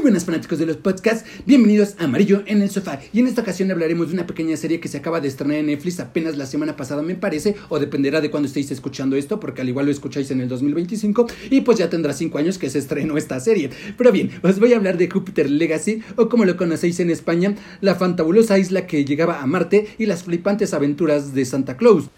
[0.00, 3.00] Muy buenas fanáticos de los podcasts, bienvenidos a Amarillo en el Sofá.
[3.12, 5.66] Y en esta ocasión hablaremos de una pequeña serie que se acaba de estrenar en
[5.66, 9.60] Netflix apenas la semana pasada, me parece, o dependerá de cuando estéis escuchando esto, porque
[9.60, 12.78] al igual lo escucháis en el 2025, y pues ya tendrá 5 años que se
[12.78, 13.68] estrenó esta serie.
[13.98, 17.54] Pero bien, os voy a hablar de Júpiter Legacy, o como lo conocéis en España,
[17.82, 22.08] la fantabulosa isla que llegaba a Marte y las flipantes aventuras de Santa Claus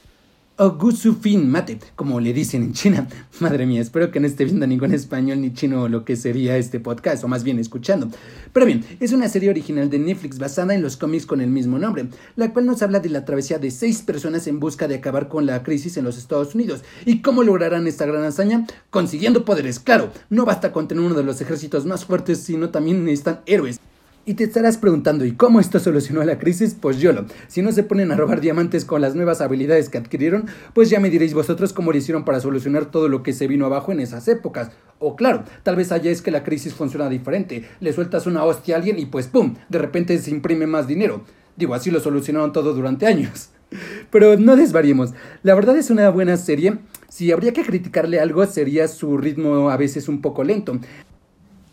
[0.59, 0.79] o
[1.21, 3.09] Fin Mate, como le dicen en China.
[3.41, 6.79] Madre mía, espero que no esté viendo ningún español ni chino lo que sería este
[6.79, 8.09] podcast, o más bien escuchando.
[8.53, 11.79] Pero bien, es una serie original de Netflix basada en los cómics con el mismo
[11.79, 15.29] nombre, la cual nos habla de la travesía de seis personas en busca de acabar
[15.29, 16.83] con la crisis en los Estados Unidos.
[17.07, 18.67] ¿Y cómo lograrán esta gran hazaña?
[18.91, 20.13] Consiguiendo poderes, claro.
[20.29, 23.81] No basta con tener uno de los ejércitos más fuertes, sino también necesitan héroes.
[24.25, 26.77] Y te estarás preguntando, ¿y cómo esto solucionó la crisis?
[26.81, 27.25] Pues yo lo.
[27.49, 31.01] Si no se ponen a robar diamantes con las nuevas habilidades que adquirieron, pues ya
[31.01, 33.99] me diréis vosotros cómo lo hicieron para solucionar todo lo que se vino abajo en
[33.99, 34.71] esas épocas.
[35.01, 37.69] O claro, tal vez allá es que la crisis funciona diferente.
[37.81, 39.57] Le sueltas una hostia a alguien y pues ¡pum!
[39.69, 41.25] De repente se imprime más dinero.
[41.57, 43.51] Digo, así lo solucionaron todo durante años.
[44.13, 45.15] Pero no desvariemos.
[45.43, 46.79] La verdad es una buena serie.
[47.09, 50.79] Si habría que criticarle algo sería su ritmo a veces un poco lento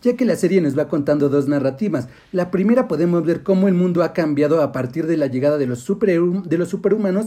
[0.02, 2.08] ya que la serie nos va contando dos narrativas.
[2.32, 5.66] La primera podemos ver cómo el mundo ha cambiado a partir de la llegada de
[5.66, 7.26] los, de los superhumanos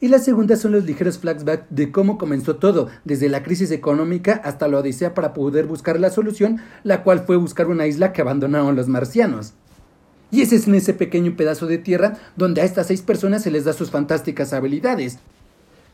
[0.00, 4.40] y la segunda son los ligeros flashbacks de cómo comenzó todo, desde la crisis económica
[4.44, 8.20] hasta la odisea para poder buscar la solución, la cual fue buscar una isla que
[8.20, 9.54] abandonaron los marcianos.
[10.30, 13.50] Y ese es en ese pequeño pedazo de tierra donde a estas seis personas se
[13.50, 15.18] les da sus fantásticas habilidades.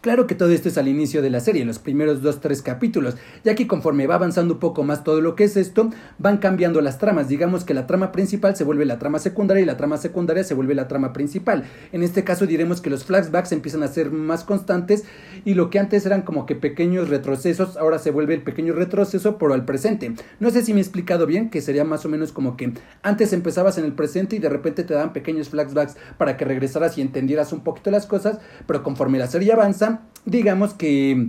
[0.04, 2.60] Claro que todo esto es al inicio de la serie, en los primeros dos, tres
[2.60, 5.88] capítulos, ya que conforme va avanzando un poco más todo lo que es esto,
[6.18, 7.26] van cambiando las tramas.
[7.26, 10.52] Digamos que la trama principal se vuelve la trama secundaria y la trama secundaria se
[10.52, 11.64] vuelve la trama principal.
[11.90, 15.04] En este caso diremos que los flashbacks empiezan a ser más constantes
[15.46, 19.38] y lo que antes eran como que pequeños retrocesos, ahora se vuelve el pequeño retroceso
[19.38, 20.12] por al presente.
[20.38, 23.32] No sé si me he explicado bien, que sería más o menos como que antes
[23.32, 27.00] empezabas en el presente y de repente te dan pequeños flashbacks para que regresaras y
[27.00, 29.93] entendieras un poquito las cosas, pero conforme la serie avanza,
[30.24, 31.28] digamos que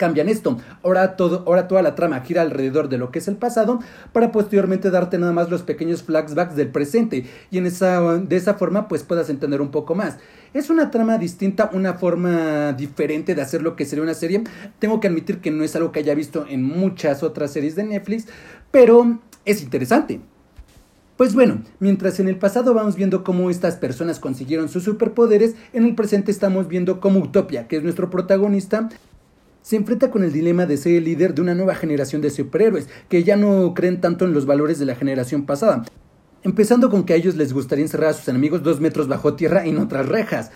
[0.00, 0.56] cambian esto.
[0.82, 3.80] Ahora, todo, ahora toda la trama gira alrededor de lo que es el pasado
[4.14, 8.54] para posteriormente darte nada más los pequeños flashbacks del presente y en esa, de esa
[8.54, 10.16] forma pues puedas entender un poco más.
[10.54, 14.42] Es una trama distinta, una forma diferente de hacer lo que sería una serie.
[14.78, 17.84] Tengo que admitir que no es algo que haya visto en muchas otras series de
[17.84, 18.26] Netflix,
[18.70, 20.20] pero es interesante.
[21.20, 25.84] Pues bueno, mientras en el pasado vamos viendo cómo estas personas consiguieron sus superpoderes, en
[25.84, 28.88] el presente estamos viendo cómo Utopia, que es nuestro protagonista,
[29.60, 32.88] se enfrenta con el dilema de ser el líder de una nueva generación de superhéroes,
[33.10, 35.84] que ya no creen tanto en los valores de la generación pasada.
[36.42, 39.66] Empezando con que a ellos les gustaría encerrar a sus enemigos dos metros bajo tierra
[39.66, 40.52] en otras rejas.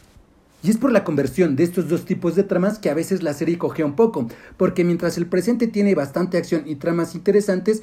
[0.63, 3.35] Y es por la conversión de estos dos tipos de tramas que a veces la
[3.35, 7.83] serie coge un poco, porque mientras el presente tiene bastante acción y tramas interesantes,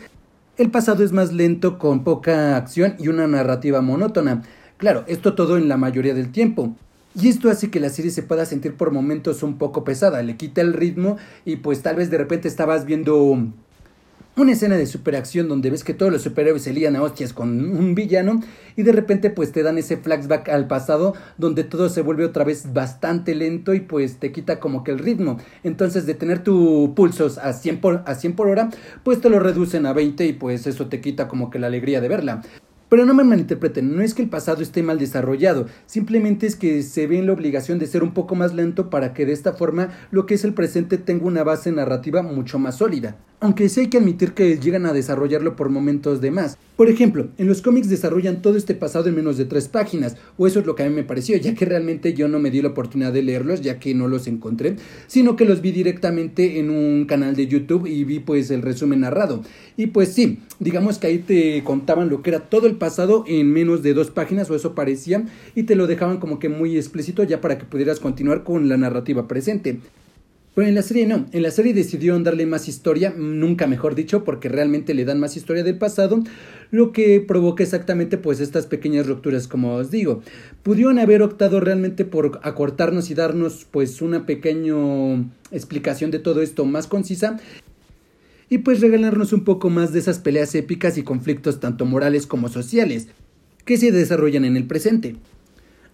[0.57, 4.43] el pasado es más lento, con poca acción y una narrativa monótona.
[4.77, 6.75] Claro, esto todo en la mayoría del tiempo.
[7.13, 10.37] Y esto hace que la serie se pueda sentir por momentos un poco pesada, le
[10.37, 13.37] quita el ritmo y pues tal vez de repente estabas viendo
[14.37, 17.75] una escena de superacción donde ves que todos los superhéroes se lían a hostias con
[17.75, 18.41] un villano
[18.77, 22.45] y de repente pues te dan ese flashback al pasado donde todo se vuelve otra
[22.45, 25.37] vez bastante lento y pues te quita como que el ritmo.
[25.63, 28.69] Entonces de tener tu pulsos a 100 por, a 100 por hora
[29.03, 31.99] pues te lo reducen a 20 y pues eso te quita como que la alegría
[31.99, 32.41] de verla.
[32.87, 36.83] Pero no me malinterpreten, no es que el pasado esté mal desarrollado, simplemente es que
[36.83, 39.53] se ve en la obligación de ser un poco más lento para que de esta
[39.53, 43.81] forma lo que es el presente tenga una base narrativa mucho más sólida aunque sí
[43.81, 46.59] hay que admitir que llegan a desarrollarlo por momentos de más.
[46.77, 50.45] Por ejemplo, en los cómics desarrollan todo este pasado en menos de tres páginas, o
[50.45, 52.61] eso es lo que a mí me pareció, ya que realmente yo no me di
[52.61, 54.75] la oportunidad de leerlos, ya que no los encontré,
[55.07, 59.01] sino que los vi directamente en un canal de YouTube y vi pues el resumen
[59.01, 59.41] narrado.
[59.75, 63.51] Y pues sí, digamos que ahí te contaban lo que era todo el pasado en
[63.51, 65.25] menos de dos páginas, o eso parecía,
[65.55, 68.77] y te lo dejaban como que muy explícito ya para que pudieras continuar con la
[68.77, 69.79] narrativa presente.
[70.53, 74.25] Pero en la serie no, en la serie decidieron darle más historia, nunca mejor dicho,
[74.25, 76.21] porque realmente le dan más historia del pasado,
[76.71, 80.21] lo que provoca exactamente pues estas pequeñas rupturas, como os digo.
[80.61, 84.75] Pudieron haber optado realmente por acortarnos y darnos pues una pequeña
[85.51, 87.39] explicación de todo esto más concisa
[88.49, 92.49] y pues regalarnos un poco más de esas peleas épicas y conflictos tanto morales como
[92.49, 93.07] sociales
[93.63, 95.15] que se desarrollan en el presente.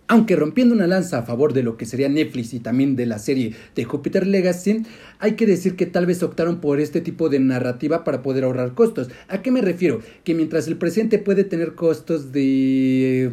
[0.09, 3.19] Aunque rompiendo una lanza a favor de lo que sería Netflix y también de la
[3.19, 4.83] serie de Jupiter Legacy,
[5.19, 8.73] hay que decir que tal vez optaron por este tipo de narrativa para poder ahorrar
[8.73, 9.09] costos.
[9.27, 9.99] ¿A qué me refiero?
[10.23, 13.31] Que mientras el presente puede tener costos de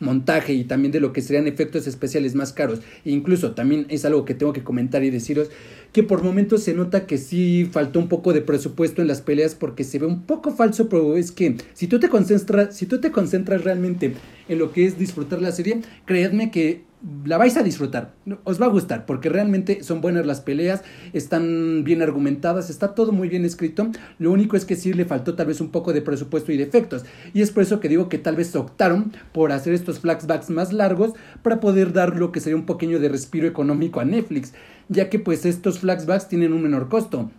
[0.00, 2.80] montaje y también de lo que serían efectos especiales más caros.
[3.04, 5.48] E incluso también es algo que tengo que comentar y deciros
[5.92, 9.54] que por momentos se nota que sí faltó un poco de presupuesto en las peleas
[9.54, 12.98] porque se ve un poco falso, pero es que si tú te concentras, si tú
[12.98, 14.14] te concentras realmente
[14.52, 16.84] en lo que es disfrutar la serie, creedme que
[17.24, 18.14] la vais a disfrutar,
[18.44, 20.82] os va a gustar, porque realmente son buenas las peleas,
[21.12, 23.90] están bien argumentadas, está todo muy bien escrito,
[24.20, 26.62] lo único es que sí le faltó tal vez un poco de presupuesto y de
[26.62, 27.04] efectos,
[27.34, 30.72] y es por eso que digo que tal vez optaron por hacer estos flashbacks más
[30.72, 31.12] largos
[31.42, 34.52] para poder dar lo que sería un pequeño de respiro económico a Netflix,
[34.88, 37.30] ya que pues estos flashbacks tienen un menor costo.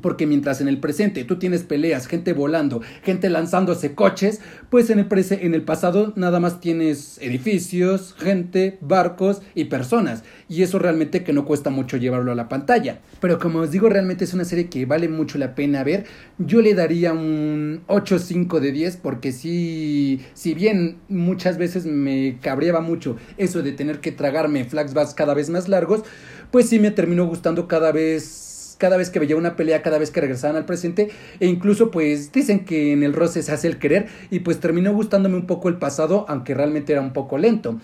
[0.00, 4.40] Porque mientras en el presente tú tienes peleas, gente volando, gente lanzándose coches,
[4.70, 10.22] pues en el, en el pasado nada más tienes edificios, gente, barcos y personas.
[10.48, 13.00] Y eso realmente que no cuesta mucho llevarlo a la pantalla.
[13.20, 16.04] Pero como os digo, realmente es una serie que vale mucho la pena ver.
[16.38, 22.80] Yo le daría un 8-5 de 10 porque si, si bien muchas veces me cabreaba
[22.80, 26.02] mucho eso de tener que tragarme flashbacks cada vez más largos,
[26.50, 28.49] pues sí me terminó gustando cada vez
[28.80, 32.32] cada vez que veía una pelea, cada vez que regresaban al presente, e incluso pues
[32.32, 35.68] dicen que en el roce se hace el querer, y pues terminó gustándome un poco
[35.68, 37.78] el pasado, aunque realmente era un poco lento.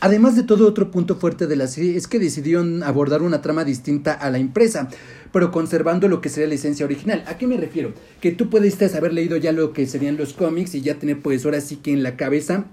[0.00, 3.64] Además de todo, otro punto fuerte de la serie es que decidieron abordar una trama
[3.64, 4.88] distinta a la impresa,
[5.32, 7.22] pero conservando lo que sería la esencia original.
[7.26, 7.94] ¿A qué me refiero?
[8.20, 11.44] Que tú puedes haber leído ya lo que serían los cómics y ya tener pues
[11.44, 12.66] ahora sí que en la cabeza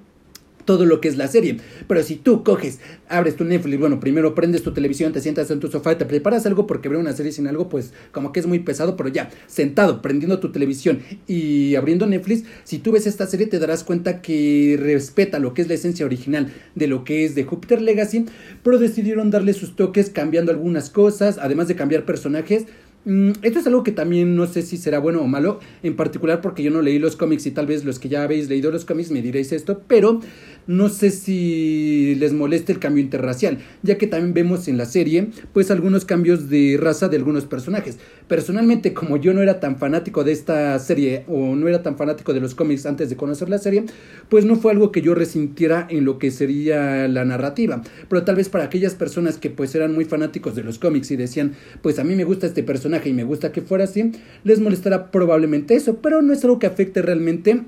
[0.69, 1.57] todo lo que es la serie.
[1.87, 2.77] Pero si tú coges,
[3.07, 6.45] abres tu Netflix, bueno, primero prendes tu televisión, te sientas en tu sofá, te preparas
[6.45, 9.31] algo porque ver una serie sin algo, pues como que es muy pesado, pero ya,
[9.47, 14.21] sentado, prendiendo tu televisión y abriendo Netflix, si tú ves esta serie te darás cuenta
[14.21, 18.27] que respeta lo que es la esencia original de lo que es de Jupiter Legacy,
[18.61, 22.67] pero decidieron darle sus toques cambiando algunas cosas, además de cambiar personajes
[23.05, 26.63] esto es algo que también no sé si será bueno o malo, en particular porque
[26.63, 29.09] yo no leí los cómics y tal vez los que ya habéis leído los cómics
[29.09, 30.19] me diréis esto, pero
[30.67, 35.29] no sé si les moleste el cambio interracial, ya que también vemos en la serie
[35.53, 37.97] pues algunos cambios de raza de algunos personajes.
[38.27, 42.33] Personalmente, como yo no era tan fanático de esta serie o no era tan fanático
[42.33, 43.85] de los cómics antes de conocer la serie,
[44.27, 47.81] pues no fue algo que yo resintiera en lo que sería la narrativa.
[48.07, 51.15] Pero tal vez para aquellas personas que pues eran muy fanáticos de los cómics y
[51.15, 54.11] decían, pues a mí me gusta este personaje y me gusta que fuera así,
[54.43, 57.63] les molestará probablemente eso, pero no es algo que afecte realmente.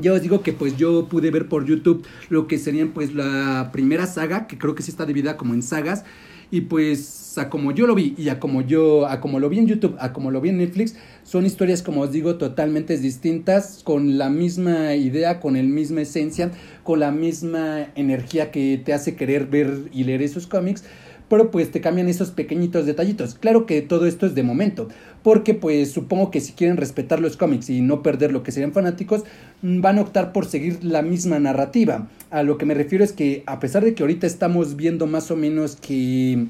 [0.00, 3.70] Ya os digo que pues yo pude ver por YouTube lo que serían pues la
[3.72, 6.04] primera saga, que creo que sí está dividida como en sagas,
[6.52, 9.58] y pues a como yo lo vi y a como yo, a como lo vi
[9.58, 13.82] en YouTube, a como lo vi en Netflix, son historias como os digo totalmente distintas,
[13.84, 16.50] con la misma idea, con la misma esencia,
[16.84, 20.84] con la misma energía que te hace querer ver y leer esos cómics
[21.30, 23.36] pero pues te cambian esos pequeñitos detallitos.
[23.36, 24.88] Claro que todo esto es de momento,
[25.22, 28.72] porque pues supongo que si quieren respetar los cómics y no perder lo que serían
[28.72, 29.22] fanáticos,
[29.62, 32.08] mm, van a optar por seguir la misma narrativa.
[32.30, 35.30] A lo que me refiero es que a pesar de que ahorita estamos viendo más
[35.30, 36.46] o menos que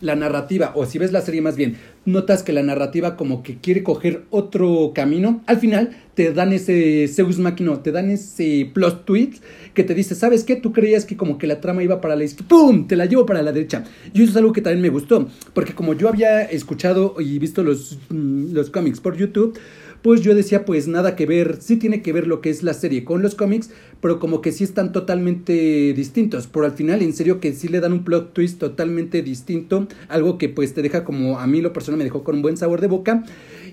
[0.00, 3.58] la narrativa, o si ves la serie más bien, notas que la narrativa como que
[3.58, 9.04] quiere coger otro camino, al final te dan ese Zeus Máquina, te dan ese plot
[9.04, 9.32] tweet
[9.74, 10.56] que te dice, ¿sabes qué?
[10.56, 12.86] Tú creías que como que la trama iba para la izquierda, ¡pum!
[12.86, 13.84] Te la llevo para la derecha.
[14.14, 17.62] Y eso es algo que también me gustó, porque como yo había escuchado y visto
[17.62, 19.58] los, mm, los cómics por YouTube,
[20.06, 22.74] pues yo decía, pues nada que ver, sí tiene que ver lo que es la
[22.74, 23.70] serie con los cómics,
[24.00, 26.46] pero como que sí están totalmente distintos.
[26.46, 30.38] Por al final, en serio, que sí le dan un plot twist totalmente distinto, algo
[30.38, 32.80] que pues te deja como a mí lo personal me dejó con un buen sabor
[32.80, 33.24] de boca.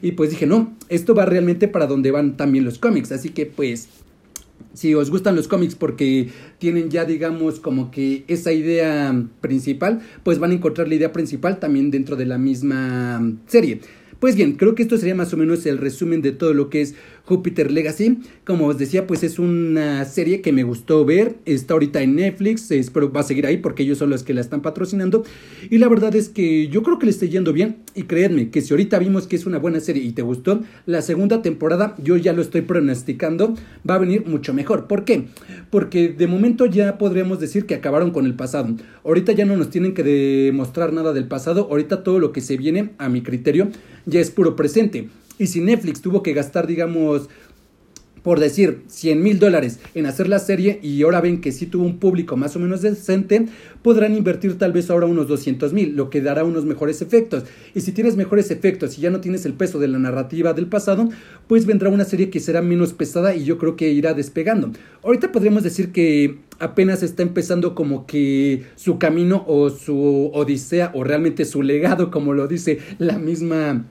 [0.02, 3.12] Y pues dije, no, esto va realmente para donde van también los cómics.
[3.12, 3.90] Así que pues
[4.74, 10.40] si os gustan los cómics porque tienen ya digamos como que esa idea principal, pues
[10.40, 13.82] van a encontrar la idea principal también dentro de la misma serie.
[14.20, 16.82] Pues bien, creo que esto sería más o menos el resumen de todo lo que
[16.82, 18.20] es Jupiter Legacy.
[18.46, 21.38] Como os decía, pues es una serie que me gustó ver.
[21.46, 22.70] Está ahorita en Netflix.
[22.72, 25.24] Espero va a seguir ahí porque ellos son los que la están patrocinando.
[25.70, 27.78] Y la verdad es que yo creo que le está yendo bien.
[27.96, 31.02] Y creedme que si ahorita vimos que es una buena serie y te gustó, la
[31.02, 33.56] segunda temporada yo ya lo estoy pronosticando.
[33.90, 34.88] Va a venir mucho mejor.
[34.88, 35.28] ¿Por qué?
[35.70, 38.76] Porque de momento ya podríamos decir que acabaron con el pasado.
[39.06, 41.68] Ahorita ya no nos tienen que demostrar nada del pasado.
[41.70, 43.70] Ahorita todo lo que se viene, a mi criterio,
[44.06, 45.10] ya es puro presente.
[45.44, 47.28] Y si Netflix tuvo que gastar, digamos,
[48.22, 51.84] por decir 100 mil dólares en hacer la serie y ahora ven que sí tuvo
[51.84, 53.48] un público más o menos decente,
[53.82, 57.44] podrán invertir tal vez ahora unos 200 mil, lo que dará unos mejores efectos.
[57.76, 60.68] Y si tienes mejores efectos y ya no tienes el peso de la narrativa del
[60.68, 61.10] pasado,
[61.48, 64.72] pues vendrá una serie que será menos pesada y yo creo que irá despegando.
[65.04, 71.04] Ahorita podríamos decir que apenas está empezando como que su camino o su odisea o
[71.04, 73.84] realmente su legado, como lo dice la misma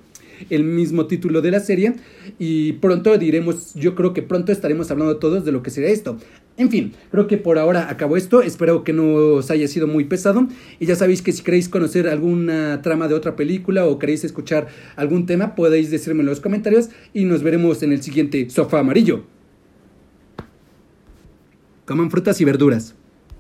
[0.50, 1.94] el mismo título de la serie.
[2.38, 6.18] Y pronto diremos, yo creo que pronto estaremos hablando todos de lo que será esto.
[6.56, 8.42] En fin, creo que por ahora acabo esto.
[8.42, 10.46] Espero que no os haya sido muy pesado.
[10.78, 14.68] Y ya sabéis que si queréis conocer alguna trama de otra película o queréis escuchar
[14.96, 16.90] algún tema, podéis decirme en los comentarios.
[17.14, 19.25] Y nos veremos en el siguiente Sofá Amarillo.
[21.87, 22.94] Coman frutas y verduras.